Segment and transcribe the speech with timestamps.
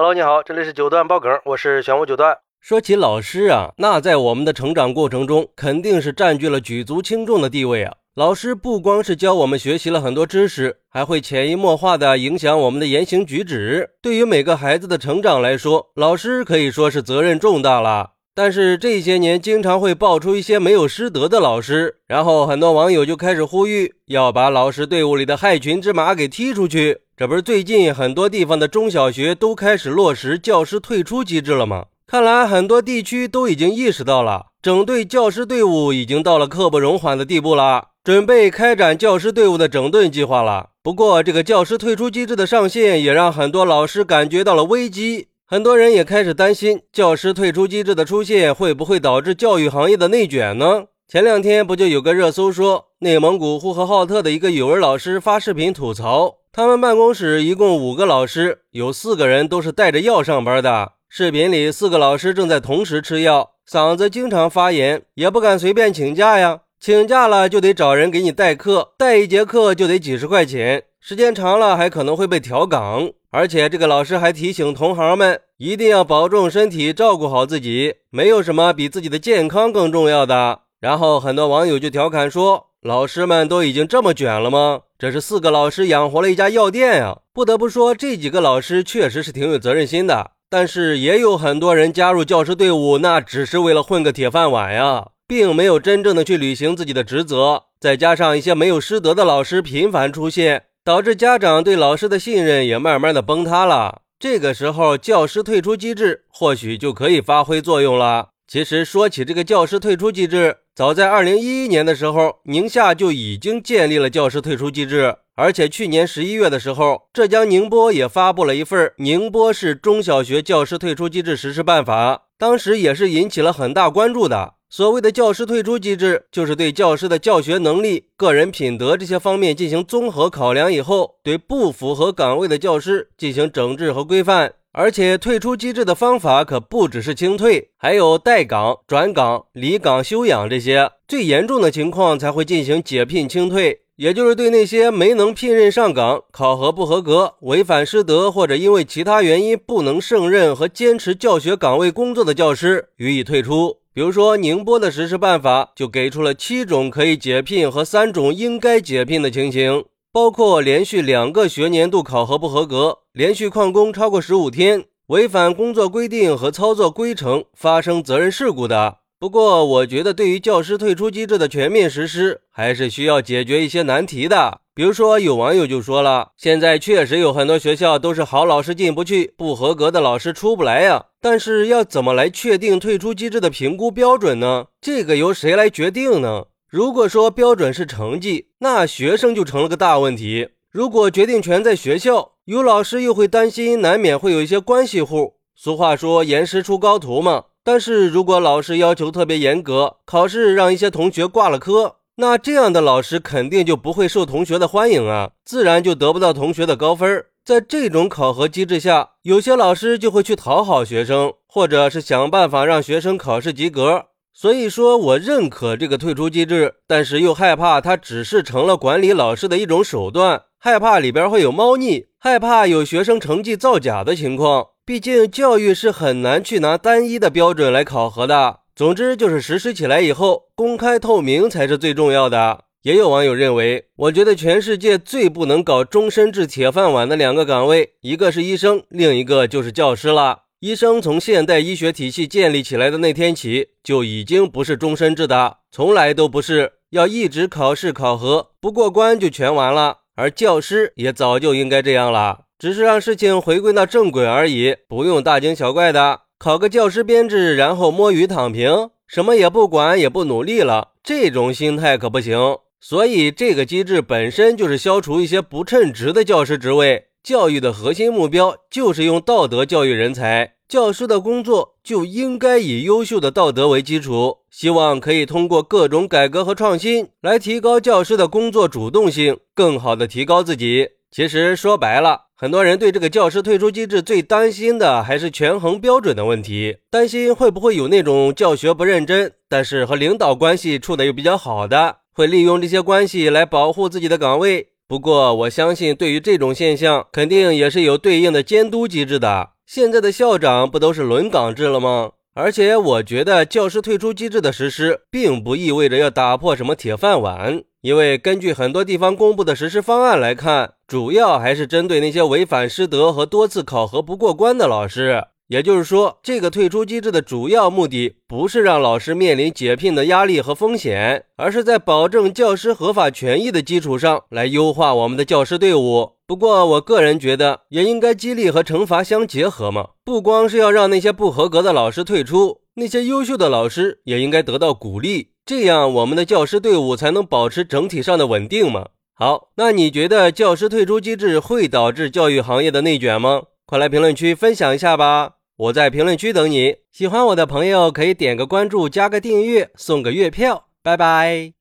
[0.00, 2.38] Hello，你好，这里是九段爆梗，我是玄武九段。
[2.60, 7.92] 说起老师啊，那在我们的成长过程中，肯定是占据了举足轻重的地位啊。
[8.14, 13.90] 老师不光是教我们学习了很多知识，还会潜移默化地影响我们的言行举止。
[14.00, 18.12] 对于每个孩子的成长来说，老师可以说是责任重大了。
[18.36, 27.00] 但是这些年经常会爆出一些没有师德的老师，然后很多网友就开始呼吁要把老师队伍里的害群之马给踢出去。
[27.18, 31.86] 这不是最近很多地方的中小学都开始落实教师退出机制了吗？
[32.06, 40.68] 看来很多地区都已经意识到了，整顿教师队伍已经到了刻不容缓的地步了，准备开展教师队伍的整顿计划了。
[40.80, 45.26] 不过，这个教师退出机制的上线也让很多老师感觉到了危机。
[45.44, 50.84] 很多人也开始担心，教师退出机制的出现会不会导致教育行业的内卷呢？
[51.08, 60.92] 前两天不就有个热搜说，内蒙古呼和浩特的一个语文老师发视频吐槽，他们办公室一共五个老师，有四个人都是带着药上班的。
[61.08, 66.60] 视频里四个老师正在同时吃药，嗓子经常发炎，也不敢随便请假呀。
[66.80, 73.10] 请假了就得找人给你代课，代一节课就得几十块钱，时间长了还可能会被调岗。
[73.30, 80.60] 而且这个老师还提醒同行们，一定要保重身体，照顾好自己，没有什么比自己的健康更重要的。
[80.80, 84.82] 然后很多网友就调侃说：“老师们都已经这么卷了吗？
[84.98, 90.32] 这是四个老师养活了一家药店呀！”不得不说，这几个老师确实是挺有责任心的。
[90.50, 97.64] 但是也有很多人加入教师队伍，那只是为了混个铁饭碗呀，并没有真正的去履行自己的职责。
[97.78, 100.64] 再加上一些没有师德的老师频繁出现。
[100.84, 104.00] 导致家长对老师的信任也慢慢的崩塌了。
[104.18, 108.30] 这个时候，教师退出机制或许就可以发挥作用了。
[108.48, 115.16] 其实说起这个教师退出机制，早在二零一一年的时候，宁夏就已经建立了教师退出机制。
[115.34, 124.54] 而且去年十一月的时候，浙江宁波也发布了一份《宁波市中小学教师退出机制实施办法》，当时也是引起了很大关注的。
[124.70, 134.54] 所谓的教师退出机制，就是对教师的教学能力、个人品德这些方面进行综合考量以后，对不符合岗位的教师进行整治和规范。
[134.72, 143.80] 而且退出机制的方法可不只是清退，还有待岗、转岗、离岗休养这些，最严重的情况才会进行解聘清退。
[143.96, 153.78] 也就是对那些没能聘任上岗、考核不合格、违反师德或者因为其他原因不能胜任和坚持教学岗位工作的教师予以退出。
[153.92, 159.84] 比如说，宁波的实施办法就给出了七种可以解聘和三种应该解聘的情形，
[160.18, 168.96] 包括连续两个学年度考核不合格、连续旷工超过十五天、违反工作规定和操作规程、发生责任事故的。
[169.20, 174.58] 不过，我觉得对于教师退出机制的全面实施，还是需要解决一些难题的。
[174.74, 181.04] 比如说，有网友就说了，现在确实有很多学校都是好老师进不去，不合格的老师出不来呀。
[181.20, 184.66] 但是要怎么来确定退出机制的评估标准呢？
[184.80, 186.46] 这个由谁来决定呢？
[186.70, 190.50] 如果说标准是成绩，那学生就成了个大问题。
[190.70, 195.36] 如果决定权在学校，有老师又会担心，难免会有一些关系户。
[195.56, 197.44] 俗话说，严师出高徒嘛。
[197.64, 207.24] 但是如果老师要求特别严格，考试让一些同学挂了科，那这样的老师肯定就不会受同学的欢迎啊，自然就得不到同学的高分。
[207.42, 214.08] 在这种考核机制下，有些老师就会去讨好学生，或者是想办法让学生考试及格。
[214.40, 224.68] 所以说我认可这个退出机制，但是又害怕它只是成了管理老师的一种手段，害怕里边会有猫腻，害怕有学生成绩造假的情况。
[224.86, 228.60] 毕竟教育是很难去拿单一的标准来考核的。
[228.76, 232.60] 总之就是实施起来以后，公开透明才是最重要的。
[232.82, 240.42] 也有网友认为，我觉得全世界最不能搞终身制铁饭碗的两个岗位，一个是医生，另一个就是教师了。
[240.60, 249.98] 医生从现代医学体系建立起来的那天起，就已经不是终身制的，从来都不是，要一直考试考核，不过关就全完了。
[250.16, 252.46] 而教师也早就应该这样了。
[252.58, 256.22] 只是让事情回归到正轨而已，不用大惊小怪的。
[256.40, 262.36] 考个教师编制，然后摸鱼躺平，什么也不管，也不努力了，这种心态可不行。
[262.80, 267.07] 所以，这个机制本身就是消除一些不称职的教师职位。
[267.28, 274.38] 教育的核心目标就是用道德教育人才，教师的工作就应该以优秀的道德为基础。
[274.50, 280.88] 希望可以通过各种改革和创新，来提高教师的工作主动性，更好的提高自己。
[281.10, 282.28] 其实说白了。
[282.34, 294.68] 很多人对这个教师退出机制最担心的还是权衡标准的问题，担心会不会有那种教学不认真，但是和领导关系处的又比较好的，会利用这些关系来保护自己的岗位。
[294.88, 299.50] 不过我相信，对于这种现象，肯定也是有对应的监督机制的。
[299.66, 302.12] 现在的校长不都是轮岗制了吗？
[302.32, 315.24] 而且我觉得教师退出机制的实施，并不意味着要打破什么铁饭碗，因为根据很多地方公布的实施方案来看，主要还是针对那些违反师德和多次考核不过关的老师。
[315.48, 326.12] 也就是说，这个退出机制的主要目的不是让老师面临解聘的压力和风险，而是在保证教师合法权益的基础上来优化我们的教师队伍。
[326.26, 338.88] 不过，我个人觉得也应该激励和惩罚相结合嘛，不光是要让那些不合格的老师退出，那些优秀的老师也应该得到鼓励，这样我们的教师队伍才能保持整体上的稳定嘛。
[339.14, 343.44] 好，那你觉得教师退出机制会导致教育行业的内卷吗？
[343.64, 345.37] 快来评论区分享一下吧。
[345.58, 351.57] 我在评论区等你，喜欢我的朋友可以点个关注，加个订阅，送个月票，拜拜。